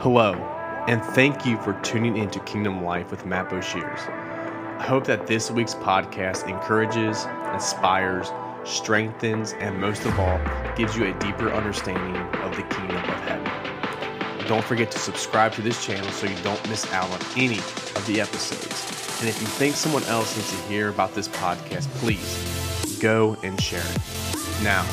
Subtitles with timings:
[0.00, 0.32] Hello,
[0.88, 4.08] and thank you for tuning in to Kingdom Life with Matt Boshears.
[4.78, 8.32] I hope that this week's podcast encourages, inspires,
[8.64, 10.40] strengthens, and most of all,
[10.74, 14.48] gives you a deeper understanding of the kingdom of heaven.
[14.48, 18.02] Don't forget to subscribe to this channel so you don't miss out on any of
[18.06, 19.20] the episodes.
[19.20, 23.60] And if you think someone else needs to hear about this podcast, please go and
[23.60, 24.62] share it.
[24.62, 24.86] Now,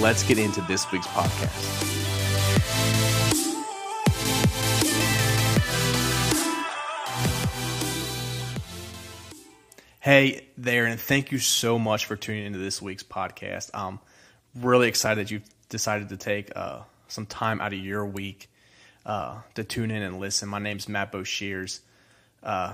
[0.00, 2.17] let's get into this week's podcast.
[10.08, 13.68] Hey there, and thank you so much for tuning into this week's podcast.
[13.74, 13.98] I'm
[14.54, 18.48] really excited that you've decided to take uh, some time out of your week
[19.04, 20.48] uh, to tune in and listen.
[20.48, 21.80] My name's Matt Boshears.
[22.42, 22.72] Uh,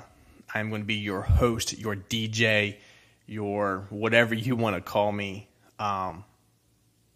[0.55, 2.77] I'm going to be your host, your DJ,
[3.27, 5.49] your whatever you want to call me
[5.81, 6.23] um,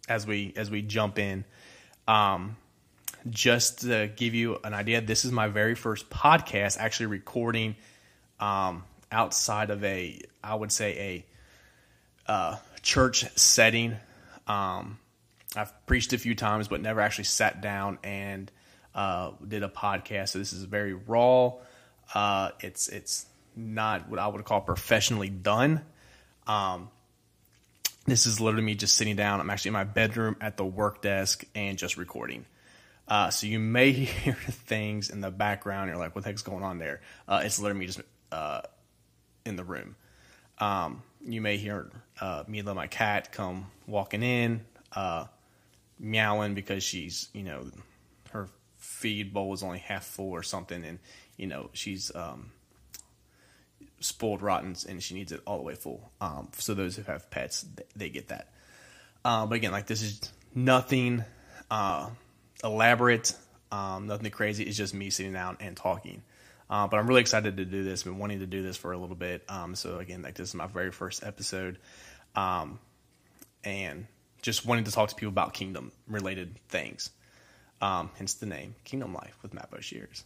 [0.09, 1.45] as we as we jump in.
[2.09, 2.57] Um,
[3.29, 7.77] just to give you an idea, this is my very first podcast, actually recording
[8.41, 11.25] um, outside of a, I would say
[12.27, 13.95] a uh, church setting.
[14.47, 14.99] Um,
[15.55, 18.51] I've preached a few times, but never actually sat down and
[18.93, 20.29] uh, did a podcast.
[20.29, 21.53] So this is very raw.
[22.13, 25.81] Uh, it's it's not what I would call professionally done.
[26.47, 26.89] Um,
[28.05, 29.39] this is literally me just sitting down.
[29.39, 32.45] I'm actually in my bedroom at the work desk and just recording.
[33.07, 35.89] Uh, so you may hear things in the background.
[35.89, 38.61] You're like, "What the heck's going on there?" Uh, it's literally me just uh,
[39.49, 39.95] in the room.
[40.59, 44.61] Um, you may hear uh, Mila, my cat, come walking in,
[44.93, 45.25] uh,
[45.99, 47.67] meowing because she's, you know,
[48.31, 48.47] her
[48.77, 50.99] feed bowl is only half full or something, and
[51.37, 52.51] you know she's um,
[53.99, 56.11] spoiled rotten and she needs it all the way full.
[56.21, 58.49] Um, so those who have pets, they get that.
[59.23, 61.23] Uh, but again, like this is nothing
[61.69, 62.09] uh,
[62.63, 63.33] elaborate,
[63.71, 64.63] um, nothing crazy.
[64.63, 66.23] It's just me sitting down and talking.
[66.69, 68.03] Uh, but I'm really excited to do this.
[68.03, 69.43] Been wanting to do this for a little bit.
[69.49, 71.79] Um, so again, like this is my very first episode,
[72.35, 72.79] um,
[73.63, 74.05] and
[74.41, 77.09] just wanting to talk to people about kingdom related things.
[77.81, 80.23] Um, hence the name Kingdom Life with Matt Boshears.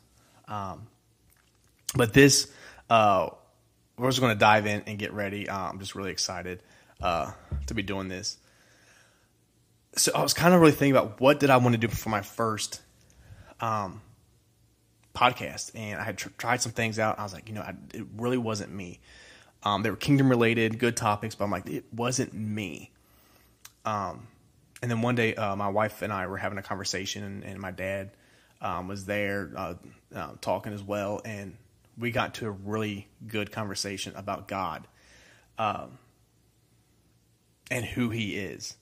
[0.48, 0.88] Um,
[1.96, 2.52] but this,
[2.90, 3.30] uh,
[3.98, 5.48] we're just going to dive in and get ready.
[5.48, 6.62] Uh, I'm just really excited
[7.02, 7.32] uh,
[7.68, 8.38] to be doing this.
[9.96, 12.10] So I was kind of really thinking about what did I want to do for
[12.10, 12.82] my first
[13.62, 14.02] um,
[15.14, 17.20] podcast, and I had tr- tried some things out.
[17.20, 19.00] I was like, you know, I, it really wasn't me.
[19.64, 22.92] Um, they were kingdom related, good topics, but I'm like, it wasn't me.
[23.86, 24.28] Um,
[24.82, 27.60] and then one day, uh, my wife and I were having a conversation, and, and
[27.60, 28.12] my dad
[28.62, 29.74] um, was there uh,
[30.14, 31.58] uh, talking as well, and
[31.98, 34.88] we got to a really good conversation about God
[35.58, 36.00] um,
[37.70, 38.76] and who He is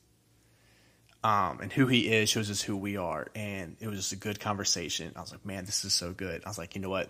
[1.24, 3.28] um, and who he is shows us who we are.
[3.36, 5.14] And it was just a good conversation.
[5.16, 6.44] I was like, man, this is so good.
[6.46, 7.10] I was like, you know what?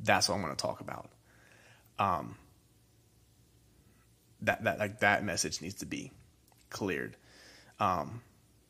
[0.00, 1.10] That's what I'm going to talk about.
[1.98, 2.36] Um,
[4.42, 6.12] that that like that message needs to be
[6.70, 7.16] cleared.
[7.80, 8.22] Um,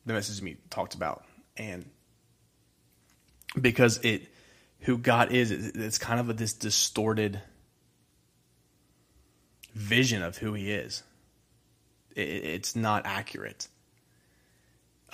[0.05, 1.23] the message me talked about,
[1.57, 1.89] and
[3.59, 4.27] because it
[4.81, 7.41] who God is, it's kind of a, this distorted
[9.73, 11.03] vision of who He is.
[12.15, 13.67] It, it's not accurate.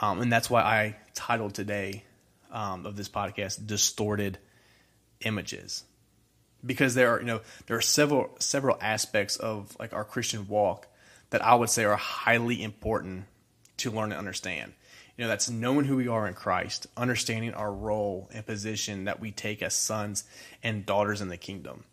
[0.04, 2.04] Um, and that's why I titled today
[2.52, 4.38] um, of this podcast "Distorted
[5.22, 5.86] Images,"
[6.66, 10.88] because there are you know there are several several aspects of like our Christian walk
[11.30, 13.28] that I would say are highly important
[13.78, 14.74] to learn and understand.
[15.16, 19.22] You know, that's knowing who we are in Christ, understanding our role and position that
[19.22, 20.26] we take as sons
[20.62, 21.86] and daughters in the kingdom,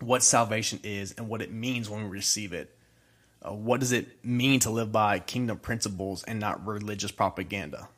[0.00, 2.75] what salvation is and what it means when we receive it,
[3.46, 7.88] uh, what does it mean to live by kingdom principles and not religious propaganda?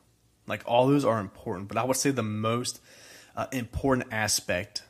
[0.47, 2.81] Like all those are important, but I would say the most
[3.35, 4.83] uh, important aspect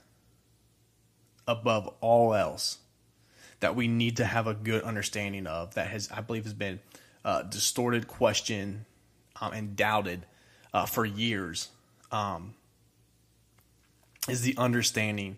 [1.48, 2.78] above all else
[3.60, 6.80] that we need to have a good understanding of that has I believe has been
[7.26, 8.86] uh, distorted, questioned,
[9.42, 10.26] um, and doubted
[10.74, 11.70] uh, for years
[12.12, 12.54] um,
[14.28, 15.38] is the understanding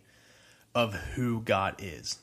[0.76, 2.20] of who God is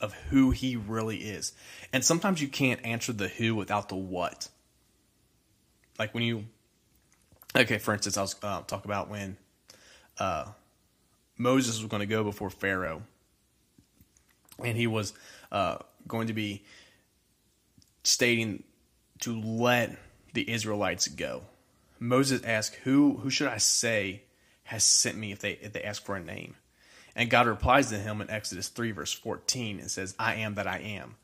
[0.00, 1.52] of who he really is.
[1.92, 4.48] And sometimes you can't answer the who without the what.
[5.98, 6.44] Like when you,
[7.54, 9.36] okay, for instance, I was uh, talk about when
[10.18, 10.46] uh,
[11.38, 13.02] Moses was going to go before Pharaoh,
[14.62, 15.12] and he was
[15.52, 16.64] uh, going to be
[18.02, 18.64] stating
[19.20, 19.96] to let
[20.32, 21.42] the Israelites go.
[22.00, 24.22] Moses asked, "Who who should I say
[24.64, 26.56] has sent me?" If they if they ask for a name,
[27.16, 30.66] and God replies to him in Exodus 3, verse 14, and says, I am that
[30.66, 31.16] I am,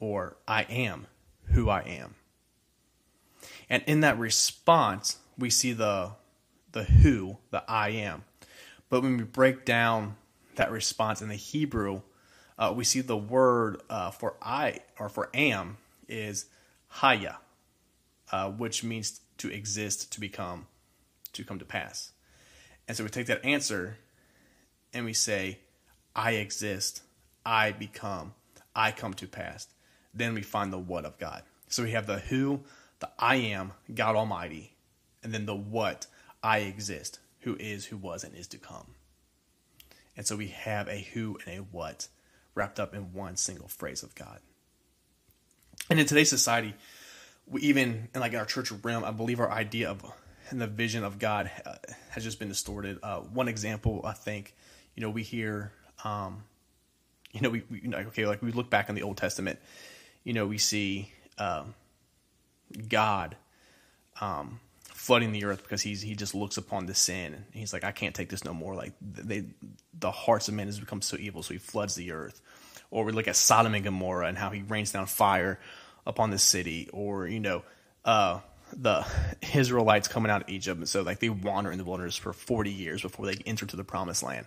[0.00, 1.06] or I am
[1.46, 2.14] who I am.
[3.70, 6.12] And in that response, we see the,
[6.72, 8.24] the who, the I am.
[8.88, 10.16] But when we break down
[10.56, 12.02] that response in the Hebrew,
[12.58, 15.76] uh, we see the word uh, for I or for am
[16.08, 16.46] is
[16.88, 17.36] haya,
[18.32, 20.66] uh, which means to exist, to become,
[21.32, 22.12] to come to pass.
[22.88, 23.98] And so we take that answer
[24.92, 25.60] and we say,
[26.14, 27.02] I exist,
[27.44, 28.34] I become,
[28.74, 29.68] I come to pass.
[30.14, 31.42] Then we find the what of God.
[31.68, 32.60] So we have the who,
[33.00, 34.74] the I am, God Almighty,
[35.22, 36.06] and then the what,
[36.42, 38.94] I exist, who is, who was, and is to come.
[40.16, 42.08] And so we have a who and a what
[42.54, 44.40] wrapped up in one single phrase of God.
[45.90, 46.74] And in today's society,
[47.46, 50.04] we even in like in our church realm, I believe our idea of
[50.50, 51.74] and the vision of God uh,
[52.10, 52.98] has just been distorted.
[53.02, 54.54] Uh, one example, I think,
[54.96, 55.70] you know, we hear,
[56.02, 56.42] um,
[57.32, 59.58] you know, we, we okay, like we look back in the Old Testament,
[60.24, 61.74] you know, we see um,
[62.88, 63.36] God
[64.20, 67.84] um, flooding the earth because he's he just looks upon the sin and he's like,
[67.84, 68.74] I can't take this no more.
[68.74, 69.44] Like they,
[69.98, 72.40] the hearts of men has become so evil, so he floods the earth.
[72.90, 75.58] Or we look at Sodom and Gomorrah and how he rains down fire
[76.06, 76.88] upon the city.
[76.92, 77.62] Or you know,
[78.04, 78.40] uh,
[78.72, 79.06] the
[79.54, 82.72] Israelites coming out of Egypt, and so like they wander in the wilderness for forty
[82.72, 84.46] years before they enter to the promised land.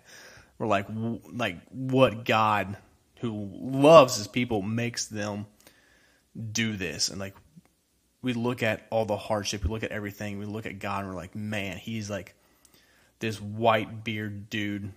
[0.59, 0.85] We're like,
[1.33, 2.77] like what God
[3.21, 5.47] who loves his people makes them
[6.51, 7.35] do this, and like
[8.21, 11.09] we look at all the hardship, we look at everything, we look at God, and
[11.09, 12.35] we're like, man, he's like
[13.19, 14.91] this white beard dude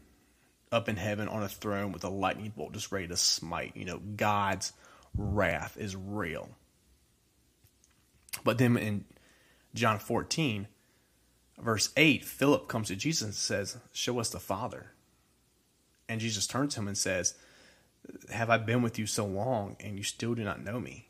[0.71, 3.77] up in heaven on a throne with a lightning bolt just ready to smite.
[3.77, 4.73] You know, God's
[5.15, 6.49] wrath is real.
[8.45, 9.05] But then in
[9.75, 10.67] John 14,
[11.59, 14.93] verse 8, Philip comes to Jesus and says, Show us the Father.
[16.13, 17.35] And Jesus turns to him and says,
[18.31, 21.09] Have I been with you so long and you still do not know me?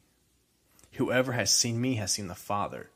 [0.92, 2.88] Whoever has seen me has seen the Father.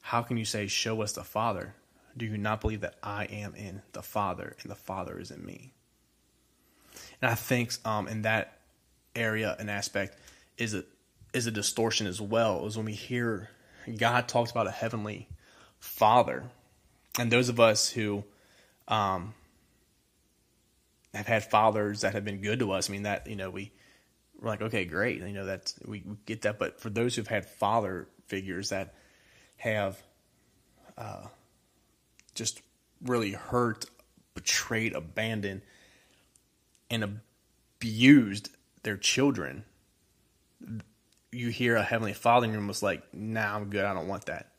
[0.00, 1.74] How can you say, Show us the Father?
[2.16, 5.44] Do you not believe that I am in the Father and the Father is in
[5.44, 5.74] me?
[7.20, 8.60] And I think um, in that
[9.14, 10.16] area and aspect
[10.56, 10.84] is a
[11.34, 12.64] is a distortion as well.
[12.64, 13.50] Is when we hear
[13.98, 15.28] God talks about a heavenly
[15.80, 16.44] Father,
[17.18, 18.24] and those of us who
[18.88, 19.34] um,
[21.16, 22.88] have had fathers that have been good to us.
[22.88, 23.72] I mean that you know we
[24.38, 27.26] we're like okay great you know that we, we get that, but for those who've
[27.26, 28.94] had father figures that
[29.56, 30.00] have
[30.98, 31.26] uh,
[32.34, 32.60] just
[33.02, 33.86] really hurt,
[34.34, 35.62] betrayed, abandoned
[36.90, 37.20] and
[37.80, 38.50] abused
[38.82, 39.64] their children,
[41.32, 43.84] you hear a heavenly father and you're almost like, nah, I'm good.
[43.84, 44.52] I don't want that.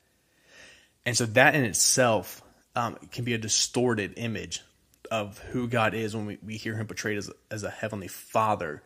[1.05, 2.41] And so that in itself
[2.75, 4.61] um, can be a distorted image
[5.07, 8.83] of who God is when we, we hear him portrayed as, as a heavenly father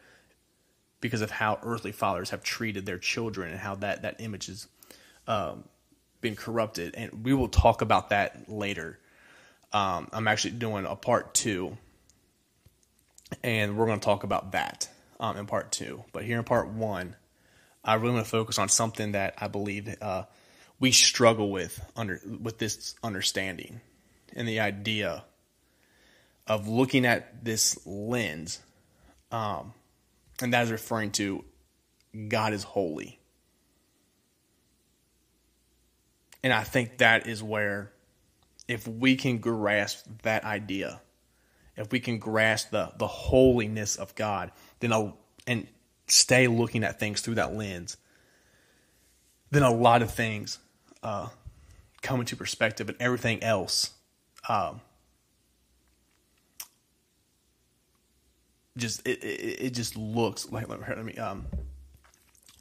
[0.99, 4.67] because of how earthly fathers have treated their children and how that, that image has
[5.27, 5.63] um,
[6.21, 6.95] been corrupted.
[6.95, 8.99] And we will talk about that later.
[9.73, 11.77] Um, I'm actually doing a part two
[13.43, 14.89] and we're going to talk about that
[15.19, 16.03] um, in part two.
[16.11, 17.15] But here in part one,
[17.83, 20.23] I really want to focus on something that I believe uh,
[20.79, 23.81] we struggle with under with this understanding
[24.35, 25.23] and the idea
[26.47, 28.59] of looking at this lens,
[29.31, 29.73] um,
[30.41, 31.43] and that is referring to
[32.27, 33.19] God is holy.
[36.43, 37.91] And I think that is where,
[38.67, 40.99] if we can grasp that idea,
[41.77, 45.67] if we can grasp the the holiness of God, then I'll, and
[46.07, 47.97] stay looking at things through that lens,
[49.51, 50.59] then a lot of things
[51.03, 51.29] uh,
[52.01, 53.91] come into perspective, and everything else
[54.49, 54.81] um,
[58.77, 61.45] just it, it, it just looks like let me um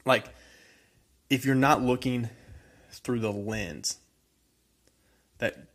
[0.05, 0.26] like
[1.29, 2.29] if you're not looking
[2.90, 3.99] through the lens
[5.38, 5.71] that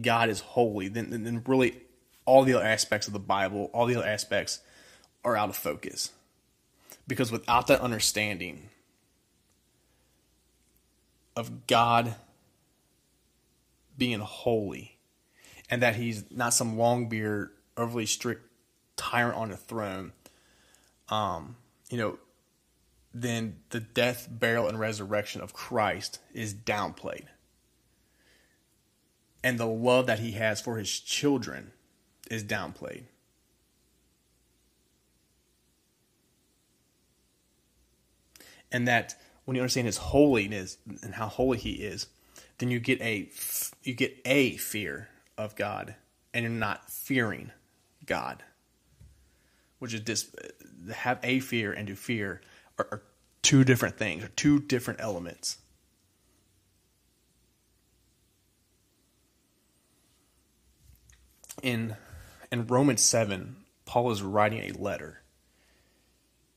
[0.00, 1.80] God is holy, then then really
[2.24, 4.60] all the other aspects of the Bible, all the other aspects
[5.24, 6.12] are out of focus.
[7.06, 8.68] Because without that understanding
[11.34, 12.16] of God
[13.96, 14.98] being holy
[15.70, 18.42] and that he's not some long beard, overly strict
[18.98, 20.12] tyrant on a throne,
[21.08, 21.56] um,
[21.88, 22.18] you know,
[23.14, 27.26] then the death, burial, and resurrection of Christ is downplayed.
[29.42, 31.72] And the love that he has for his children
[32.30, 33.04] is downplayed.
[38.70, 39.14] And that
[39.44, 42.08] when you understand his holiness and how holy he is,
[42.58, 43.30] then you get a
[43.82, 45.94] you get a fear of God
[46.34, 47.52] and you're not fearing
[48.04, 48.42] God.
[49.78, 50.30] Which is this
[50.92, 52.40] have a fear and to fear
[52.78, 53.02] are, are
[53.42, 55.58] two different things, or two different elements.
[61.62, 61.96] in
[62.50, 65.20] in Romans 7, Paul is writing a letter.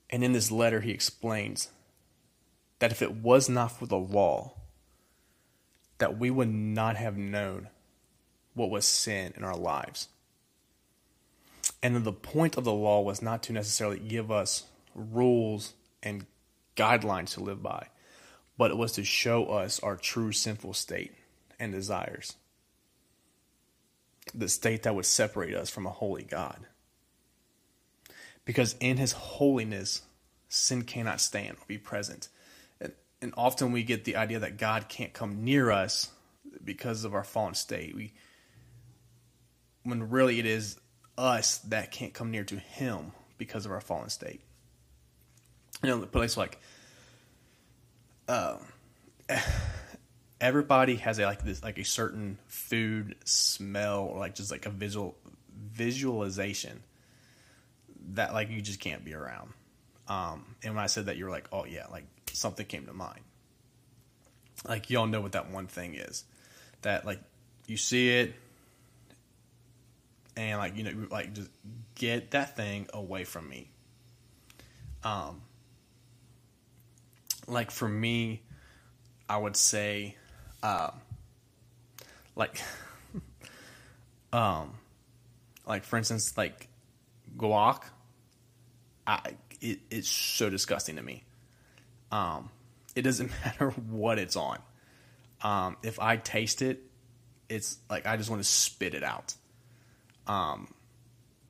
[0.10, 1.70] And in this letter, he explains
[2.80, 4.54] that if it was not for the law,
[5.98, 7.68] that we would not have known
[8.54, 10.08] what was sin in our lives.
[11.84, 15.74] And the point of the law was not to necessarily give us rules
[16.04, 16.26] and
[16.76, 17.88] guidelines to live by,
[18.58, 21.14] but it was to show us our true sinful state
[21.60, 22.36] and desires.
[24.34, 26.68] The state that would separate us from a holy God.
[28.46, 30.04] Because in his holiness,
[30.50, 32.30] sin cannot stand or be present.
[32.80, 36.12] And, and often we get the idea that God can't come near us
[36.64, 37.96] because of our fallen state.
[37.96, 38.14] We
[39.84, 40.80] when really it is
[41.18, 44.42] us that can't come near to him because of our fallen state.
[45.84, 46.60] You know, the place like
[48.28, 48.58] uh,
[50.42, 54.70] everybody has a like this like a certain food smell or like just like a
[54.70, 55.16] visual
[55.72, 56.82] visualization
[58.14, 59.52] that like you just can't be around.
[60.08, 62.94] Um, and when I said that, you were like, oh yeah, like something came to
[62.94, 63.22] mind.
[64.68, 66.24] Like y'all know what that one thing is.
[66.82, 67.20] That like
[67.68, 68.34] you see it,
[70.50, 71.50] and like you know, like just
[71.96, 73.70] get that thing away from me.
[75.04, 75.42] Um,
[77.48, 78.42] like for me,
[79.30, 80.16] I would say,
[80.64, 80.92] uh,
[82.36, 82.62] like,
[84.34, 84.78] um,
[85.66, 86.68] like for instance, like
[87.38, 87.84] guac.
[89.06, 91.24] I it, it's so disgusting to me.
[92.12, 92.50] Um,
[92.96, 94.60] it doesn't matter what it's on.
[95.42, 96.82] Um, if I taste it,
[97.50, 99.36] it's like I just want to spit it out.
[100.28, 100.74] Um,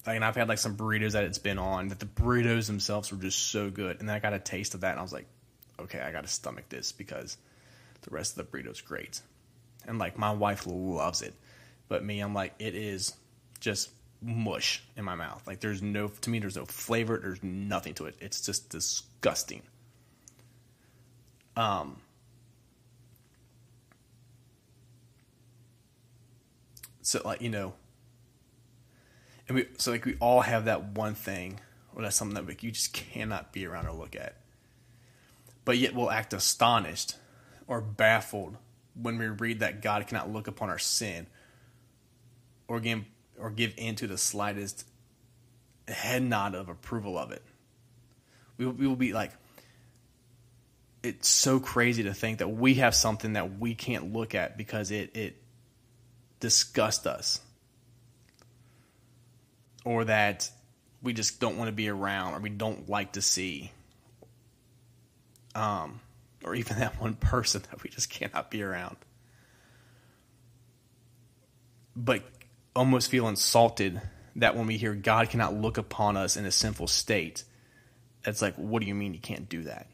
[0.06, 3.18] and I've had like some burritos that it's been on that the burritos themselves were
[3.18, 5.28] just so good, and then I got a taste of that, and I was like,
[5.80, 7.38] okay, I got to stomach this because
[8.02, 9.22] the rest of the burrito's great.
[9.88, 11.34] And like my wife loves it,
[11.88, 13.14] but me, I'm like, it is
[13.60, 13.90] just
[14.22, 15.46] mush in my mouth.
[15.48, 18.16] Like there's no to me there's no flavor, there's nothing to it.
[18.20, 19.64] It's just disgusting.
[21.56, 21.98] Um
[27.04, 27.74] So like, you know,
[29.52, 31.60] and we so like we all have that one thing
[31.94, 34.38] or that's something that like, you just cannot be around or look at.
[35.66, 37.18] But yet we'll act astonished
[37.68, 38.56] or baffled
[38.96, 41.28] when we read that God cannot look upon our sin
[42.70, 43.06] or again
[43.38, 44.88] or give in to the slightest
[45.86, 47.44] head nod of approval of it.
[48.58, 49.34] We we will be like,
[51.04, 54.92] it's so crazy to think that we have something that we can't look at because
[54.92, 55.36] it, it
[56.40, 57.42] disgusts us.
[59.84, 60.50] Or that
[61.02, 63.72] we just don't want to be around or we don't like to see.
[65.56, 66.00] Um,
[66.44, 68.98] or even that one person that we just cannot be around.
[71.96, 72.24] But
[72.76, 74.02] almost feel insulted
[74.38, 77.44] that when we hear God cannot look upon us in a sinful state,
[78.24, 79.88] it's like, what do you mean you can't do that?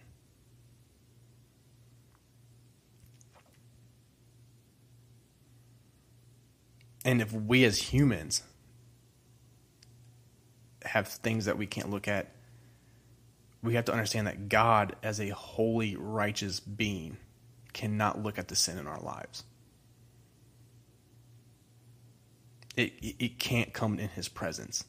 [7.05, 8.43] And if we as humans
[10.87, 12.31] have things that we can't look at,
[13.63, 17.17] we have to understand that God, as a holy, righteous being,
[17.73, 19.43] cannot look at the sin in our lives.
[22.77, 24.85] it, it can't come in his presence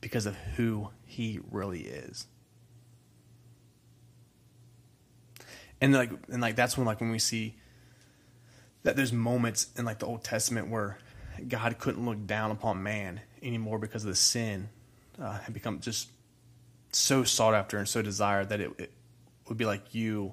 [0.00, 2.28] because of who he really is.
[5.80, 7.56] And like and like that's when like when we see
[8.84, 10.96] that there's moments in like the Old Testament where
[11.48, 14.68] God couldn't look down upon man anymore because of the sin
[15.20, 16.08] uh, had become just
[16.92, 18.92] so sought after and so desired that it, it
[19.48, 20.32] would be like you,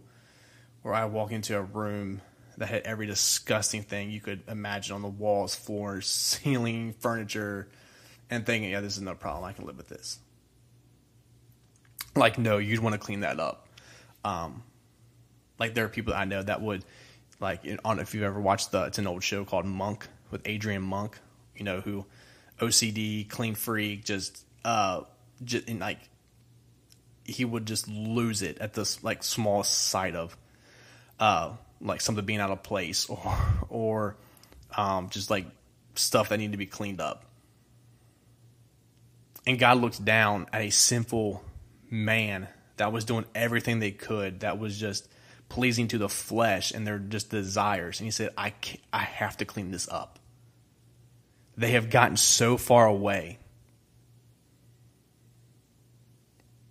[0.82, 2.22] where I walk into a room
[2.58, 7.70] that had every disgusting thing you could imagine on the walls, floors, ceiling, furniture,
[8.30, 9.44] and thinking, yeah, this is no problem.
[9.44, 10.20] I can live with this.
[12.16, 13.68] Like, no, you'd want to clean that up.
[14.24, 14.64] Um,
[15.60, 16.86] like, there are people that I know that would,
[17.40, 20.82] like, on if you've ever watched the, it's an old show called Monk with Adrian
[20.82, 21.20] Monk,
[21.56, 22.06] you know, who
[22.68, 25.02] OCD, clean freak, just, uh,
[25.44, 26.00] just, and like,
[27.26, 30.36] he would just lose it at this, like, small sight of,
[31.20, 31.52] uh,
[31.84, 33.38] like something being out of place or
[33.70, 34.16] or
[34.76, 35.46] um, just like
[35.96, 37.26] stuff that needed to be cleaned up.
[39.46, 41.44] And God looks down at a sinful
[41.90, 45.08] man that was doing everything they could, that was just
[45.50, 48.00] pleasing to the flesh and their just desires.
[48.00, 48.54] And He said, "I
[48.92, 50.20] I have to clean this up."
[51.58, 53.40] they have gotten so far away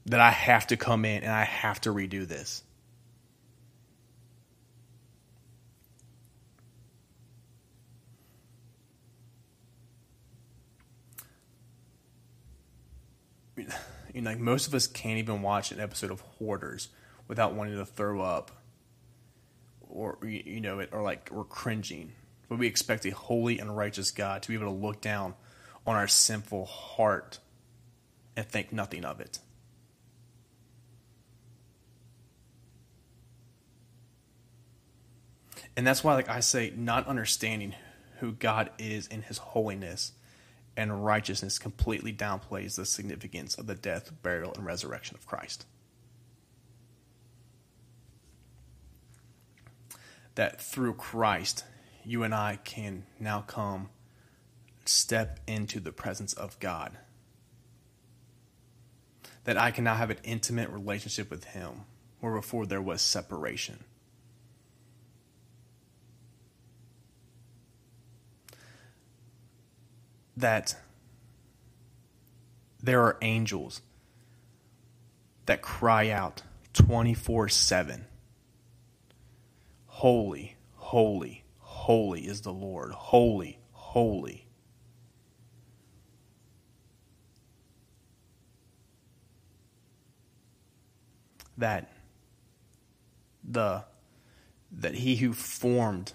[0.07, 2.63] that I have to come in and I have to redo this.
[13.57, 16.89] You know, like most of us can't even watch an episode of Hoarders
[17.29, 18.51] without wanting to throw up,
[19.89, 22.13] or you know, it or like we're cringing.
[22.53, 25.33] But we expect a holy and righteous God to be able to look down
[25.87, 27.39] on our sinful heart
[28.37, 29.39] and think nothing of it.
[35.79, 37.75] And that's why, like I say, not understanding
[38.19, 40.13] who God is in his holiness
[40.77, 45.65] and righteousness completely downplays the significance of the death, burial, and resurrection of Christ.
[50.35, 51.65] That through Christ,
[52.05, 53.91] you and I can now come,
[54.85, 56.97] step into the presence of God.
[59.45, 61.83] That I can now have an intimate relationship with Him,
[62.21, 63.85] where before there was separation.
[70.37, 70.77] that
[72.83, 73.81] there are angels
[75.47, 76.43] that cry out
[76.73, 78.07] 24 7
[79.87, 81.42] Holy, holy,
[81.83, 82.93] holy is the Lord.
[82.93, 84.47] Holy, holy.
[91.59, 91.93] That
[93.43, 93.85] the
[94.71, 96.13] that he who formed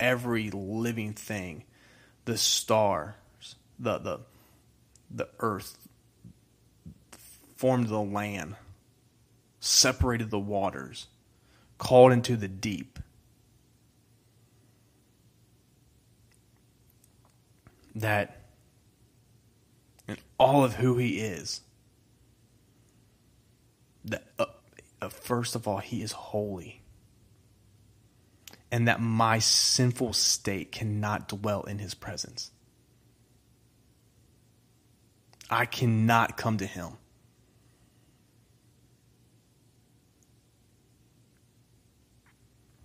[0.00, 1.62] every living thing,
[2.24, 3.14] the stars,
[3.78, 4.20] the the
[5.12, 5.78] the earth
[7.54, 8.56] formed the land,
[9.60, 11.06] separated the waters,
[11.78, 12.98] called into the deep.
[17.98, 18.38] That
[20.06, 21.60] in all of who he is,
[24.04, 24.46] that uh,
[25.02, 26.82] uh, first of all, he is holy.
[28.70, 32.50] And that my sinful state cannot dwell in his presence.
[35.50, 36.92] I cannot come to him.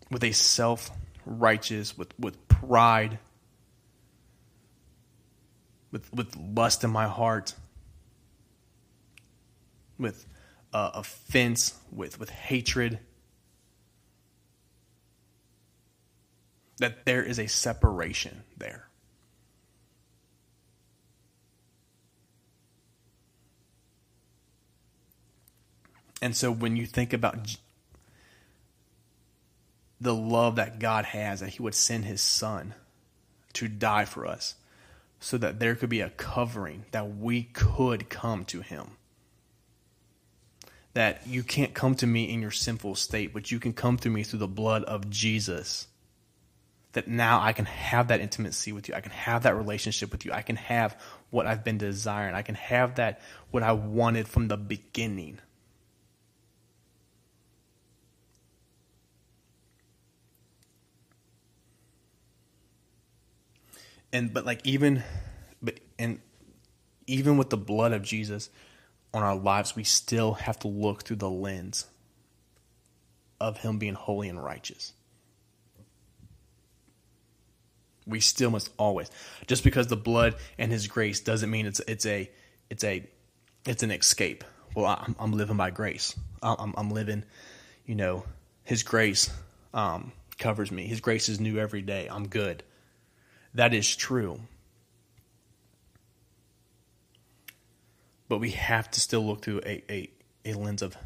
[0.10, 0.90] With a self
[1.26, 3.20] righteous, with, with pride,
[5.94, 7.54] with, with lust in my heart,
[10.00, 10.26] with
[10.74, 13.00] uh, offense, with, with hatred.
[16.80, 18.88] That there is a separation there.
[26.24, 27.56] And so when you think about
[30.02, 32.74] the love that God has, that He would send His Son
[33.54, 34.56] to die for us
[35.24, 38.98] so that there could be a covering that we could come to Him.
[40.96, 44.10] That you can't come to me in your sinful state, but you can come to
[44.10, 45.88] me through the blood of Jesus.
[46.92, 48.96] That now I can have that intimacy with you.
[48.96, 50.34] I can have that relationship with you.
[50.34, 52.36] I can have what I've been desiring.
[52.36, 55.40] I can have that, what I wanted from the beginning.
[64.14, 65.04] And but like even
[65.62, 66.22] but and
[67.08, 68.50] even with the blood of Jesus
[69.14, 71.88] on our lives, we still have to look through the lens
[73.42, 74.94] of him being holy and righteous.
[78.06, 79.10] We still must always
[79.48, 82.30] just because the blood and his grace doesn't mean it's it's a
[82.70, 83.06] it's a
[83.66, 84.44] it's an escape.
[84.76, 86.18] Well, I'm, I'm living by grace.
[86.42, 87.24] I'm, I'm living,
[87.86, 88.26] you know,
[88.64, 89.30] his grace
[89.74, 90.88] um, covers me.
[90.88, 92.08] His grace is new every day.
[92.10, 92.64] I'm good.
[93.54, 94.42] That is true.
[98.28, 100.10] But we have to still look through a, a,
[100.46, 100.98] a lens of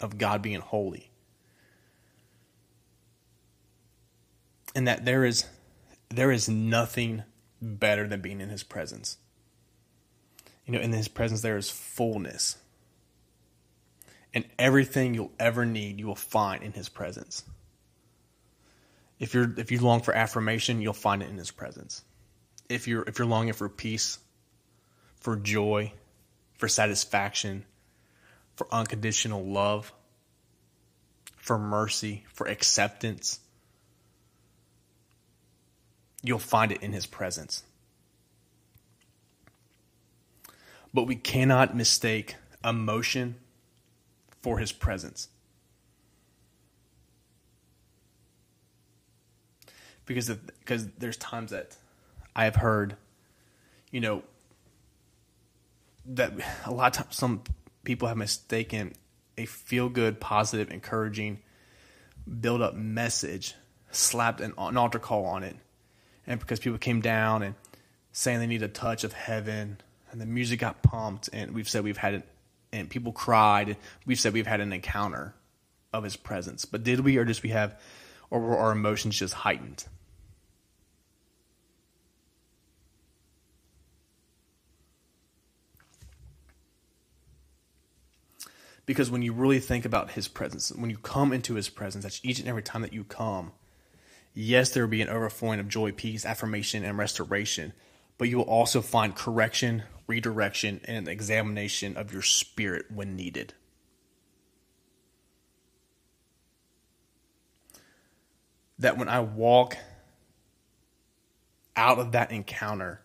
[0.00, 1.10] of God being holy.
[4.74, 5.46] And that there is
[6.10, 7.22] there is nothing
[7.62, 9.16] better than being in his presence.
[10.66, 12.58] You know, in his presence there is fullness.
[14.34, 17.42] And everything you'll ever need, you will find in his presence.
[19.18, 22.04] If you're if you long for affirmation, you'll find it in his presence.
[22.68, 24.18] If you're if you're longing for peace,
[25.20, 25.92] for joy,
[26.58, 27.64] for satisfaction,
[28.56, 29.92] for unconditional love,
[31.36, 33.40] for mercy, for acceptance,
[36.22, 37.62] you'll find it in his presence.
[40.92, 43.36] But we cannot mistake emotion
[44.42, 45.28] for his presence.
[50.06, 51.76] Because of, because there's times that
[52.34, 52.96] I have heard,
[53.90, 54.22] you know,
[56.06, 56.32] that
[56.64, 57.42] a lot of times some
[57.84, 58.94] people have mistaken
[59.36, 61.40] a feel good, positive, encouraging,
[62.40, 63.54] build up message,
[63.90, 65.56] slapped an, an altar call on it,
[66.26, 67.54] and because people came down and
[68.12, 69.78] saying they need a touch of heaven,
[70.10, 72.22] and the music got pumped, and we've said we've had it,
[72.72, 73.76] and people cried.
[74.06, 75.34] We've said we've had an encounter
[75.92, 77.78] of His presence, but did we, or just we have,
[78.30, 79.84] or were our emotions just heightened?
[88.86, 92.20] Because when you really think about His presence, when you come into His presence, that's
[92.22, 93.52] each and every time that you come.
[94.32, 97.72] Yes, there will be an overflowing of joy, peace, affirmation, and restoration
[98.18, 103.54] but you will also find correction, redirection, and an examination of your spirit when needed.
[108.78, 109.76] That when I walk
[111.76, 113.02] out of that encounter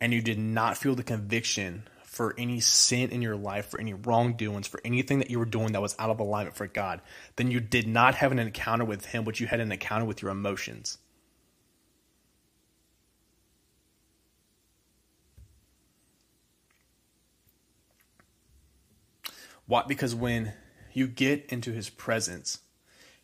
[0.00, 3.92] and you did not feel the conviction for any sin in your life, for any
[3.92, 7.00] wrongdoings, for anything that you were doing that was out of alignment for God,
[7.36, 10.22] then you did not have an encounter with Him, but you had an encounter with
[10.22, 10.98] your emotions.
[19.66, 19.82] Why?
[19.86, 20.52] Because when
[20.92, 22.60] you get into his presence,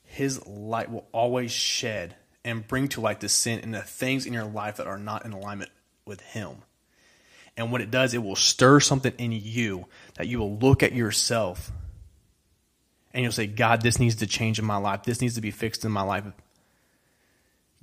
[0.03, 4.33] his light will always shed and bring to light the sin and the things in
[4.33, 5.71] your life that are not in alignment
[6.05, 6.63] with him.
[7.61, 10.93] And what it does, it will stir something in you that you will look at
[10.93, 11.71] yourself
[13.13, 15.03] and you'll say, God, this needs to change in my life.
[15.03, 16.25] This needs to be fixed in my life.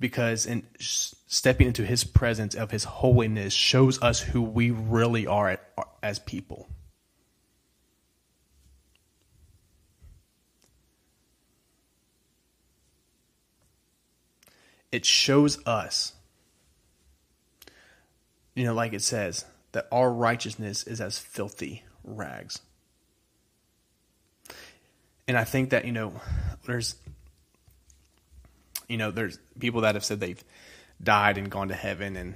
[0.00, 5.58] Because in stepping into his presence of his holiness shows us who we really are
[6.02, 6.68] as people.
[14.90, 16.12] it shows us,
[18.54, 22.60] you know, like it says, that our righteousness is as filthy rags.
[25.26, 26.20] And I think that, you know,
[26.64, 26.96] there's,
[28.88, 30.42] you know, there's people that have said they've
[31.02, 32.34] died and gone to heaven and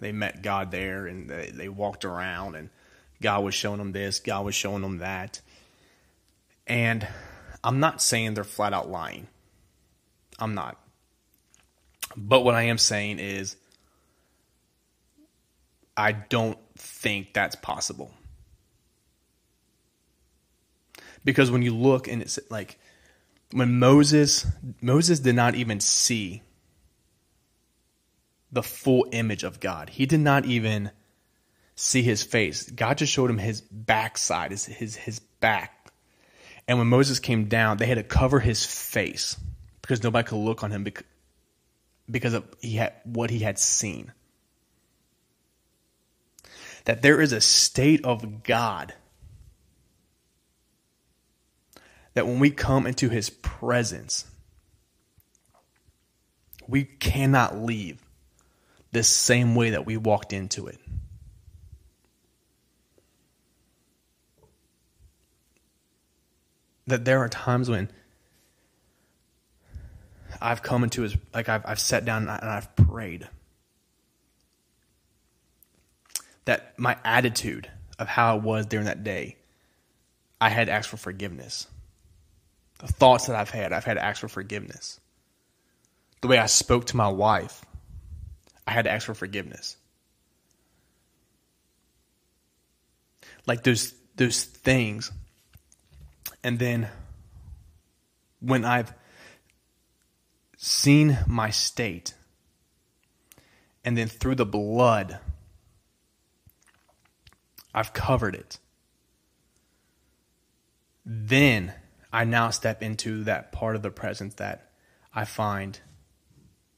[0.00, 2.68] they met God there and they, they walked around and
[3.20, 5.40] God was showing them this, God was showing them that.
[6.66, 7.06] And
[7.62, 9.28] I'm not saying they're flat out lying.
[10.38, 10.76] I'm not.
[12.16, 13.56] But what I am saying is,
[15.96, 18.12] I don't think that's possible.
[21.24, 22.78] Because when you look and it's like
[23.52, 24.46] when Moses
[24.80, 26.42] Moses did not even see
[28.52, 29.88] the full image of God.
[29.88, 30.90] He did not even
[31.74, 32.70] see his face.
[32.70, 35.90] God just showed him his backside, his his his back.
[36.68, 39.36] And when Moses came down, they had to cover his face
[39.80, 40.86] because nobody could look on him
[42.08, 44.12] because, of he had, what he had seen.
[46.84, 48.94] That there is a state of God
[52.14, 54.26] that when we come into his presence,
[56.68, 58.02] we cannot leave
[58.92, 60.78] the same way that we walked into it.
[66.86, 67.90] That there are times when
[70.40, 73.28] I've come into his, like I've, I've sat down and I've prayed.
[76.44, 79.36] That my attitude of how I was during that day,
[80.40, 81.66] I had asked for forgiveness.
[82.78, 84.98] The thoughts that I've had, I've had to ask for forgiveness.
[86.20, 87.64] The way I spoke to my wife,
[88.66, 89.76] I had to ask for forgiveness.
[93.46, 95.10] Like those those things.
[96.44, 96.88] And then
[98.40, 98.92] when I've
[100.56, 102.14] seen my state,
[103.84, 105.18] and then through the blood,
[107.74, 108.58] I've covered it.
[111.04, 111.72] Then
[112.12, 114.70] I now step into that part of the presence that
[115.14, 115.78] I find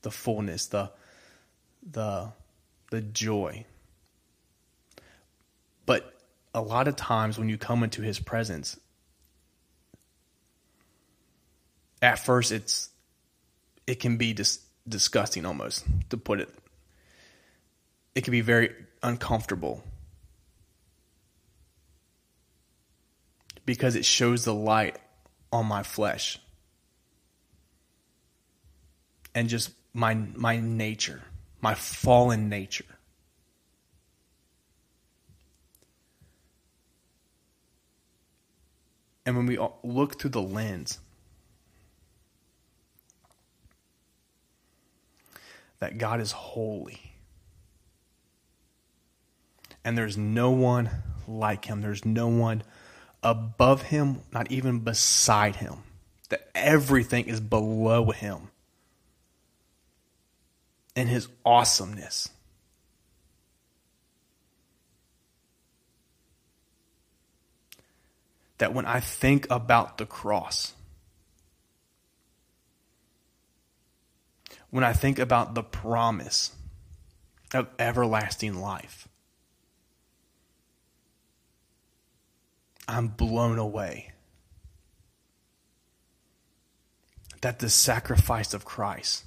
[0.03, 0.91] the fullness, the
[1.89, 2.33] the
[2.91, 3.67] the joy.
[5.87, 6.19] But
[6.55, 8.79] a lot of times when you come into his presence,
[12.01, 12.91] at first it's
[13.87, 16.49] it can be dis- disgusting almost to put it.
[18.15, 19.83] It can be very uncomfortable
[23.65, 24.99] because it shows the light
[25.53, 26.39] on my flesh
[29.35, 31.23] and just my my nature,
[31.61, 32.85] my fallen nature.
[39.27, 40.99] And when we look through the lens
[45.85, 47.13] that God is holy.
[49.85, 50.89] And there's no one
[51.29, 51.83] like him.
[51.83, 52.63] There's no one
[53.25, 55.79] above him, not even beside him.
[56.29, 58.51] That everything is below him
[60.95, 62.29] in his awesomeness.
[68.59, 70.75] That when I think about the cross,
[74.71, 76.53] when I think about the promise
[77.53, 79.09] of everlasting life,
[82.87, 84.13] I'm blown away
[87.41, 89.25] that the sacrifice of Christ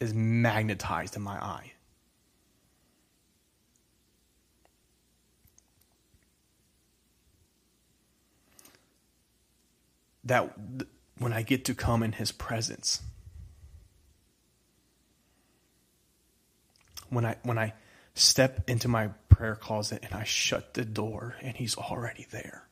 [0.00, 1.72] is magnetized in my eye.
[10.24, 10.54] That
[11.18, 13.02] when I get to come in his presence,
[17.08, 17.74] when I when I
[18.20, 22.68] step into my prayer closet and I shut the door and he's already there.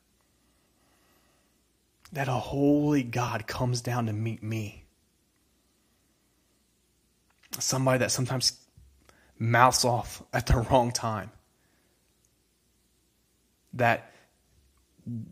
[2.13, 4.85] That a holy God comes down to meet me.
[7.59, 8.59] Somebody that sometimes
[9.39, 11.31] mouths off at the wrong time.
[13.75, 14.13] That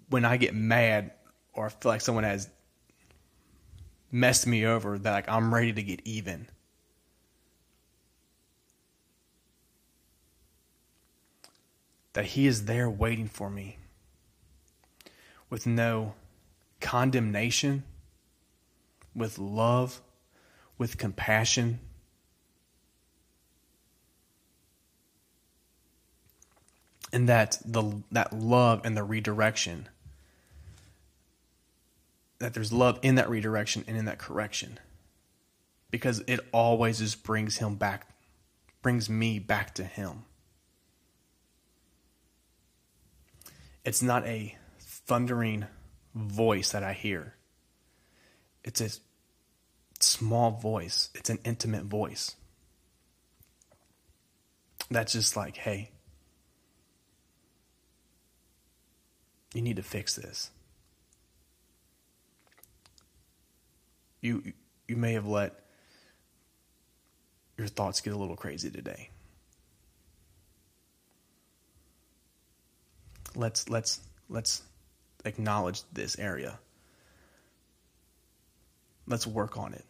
[0.09, 1.12] when I get mad
[1.52, 2.48] or I feel like someone has
[4.11, 6.48] messed me over, that like I'm ready to get even
[12.16, 13.76] that He is there waiting for me
[15.50, 16.14] with no
[16.81, 17.85] condemnation,
[19.14, 20.00] with love,
[20.79, 21.79] with compassion.
[27.12, 29.87] And that the that love and the redirection
[32.38, 34.81] that there's love in that redirection and in that correction
[35.90, 38.09] because it always just brings him back
[38.81, 40.24] brings me back to him
[43.87, 45.64] It's not a thundering
[46.12, 47.35] voice that I hear.
[48.64, 48.90] It's a
[50.01, 51.09] small voice.
[51.14, 52.35] It's an intimate voice.
[54.90, 55.92] That's just like, hey,
[59.55, 60.51] you need to fix this.
[64.20, 64.53] You
[64.88, 65.61] you may have let
[67.57, 69.11] your thoughts get a little crazy today.
[73.37, 74.62] Let's let's let's
[75.25, 76.59] acknowledge this area.
[79.07, 79.85] Let's work on it.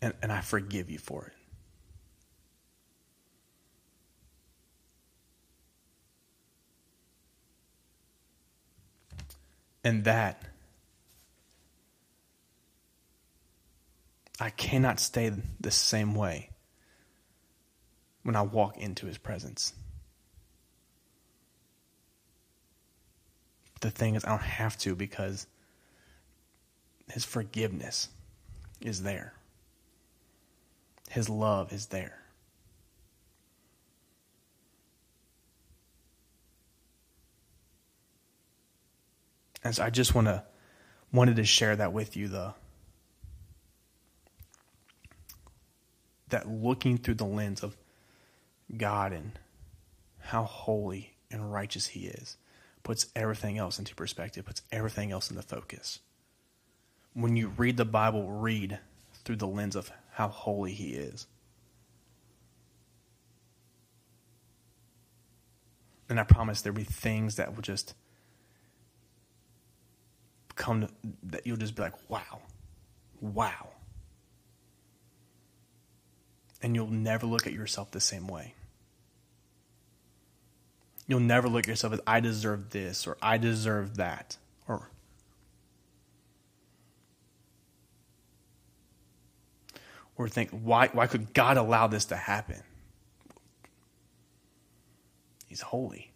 [0.00, 1.32] And, and I forgive you for it.
[9.84, 10.42] And that
[14.40, 16.50] I cannot stay the same way
[18.24, 19.72] when I walk into his presence.
[23.82, 25.46] The thing is, I don't have to because
[27.10, 28.08] His forgiveness
[28.80, 29.34] is there,
[31.10, 32.18] His love is there.
[39.64, 40.42] And so I just want to
[41.12, 42.54] wanted to share that with you the
[46.28, 47.76] that looking through the lens of
[48.74, 49.38] God and
[50.18, 52.38] how holy and righteous he is
[52.82, 56.00] puts everything else into perspective, puts everything else into focus.
[57.14, 58.78] When you read the Bible, read
[59.24, 61.26] through the lens of how holy He is.
[66.08, 67.94] And I promise there'll be things that will just
[70.56, 70.88] come to,
[71.24, 72.40] that you'll just be like, wow,
[73.20, 73.68] wow.
[76.60, 78.54] And you'll never look at yourself the same way.
[81.12, 84.88] You'll never look at yourself as I deserve this or I deserve that or
[90.16, 92.62] or think why why could God allow this to happen?
[95.48, 96.12] He's holy.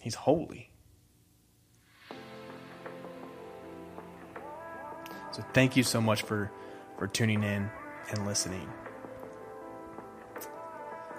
[0.00, 0.70] He's holy.
[5.32, 6.52] So thank you so much for
[6.96, 7.68] for tuning in
[8.10, 8.70] and listening.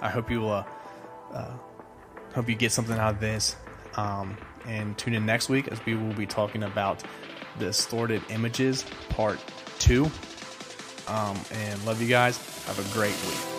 [0.01, 0.63] I hope you uh,
[1.33, 1.51] uh,
[2.33, 3.55] hope you get something out of this.
[3.95, 7.03] Um, and tune in next week as we will be talking about
[7.57, 9.39] the distorted images part
[9.79, 10.11] two.
[11.07, 12.37] Um, and love you guys.
[12.65, 13.56] Have a great week.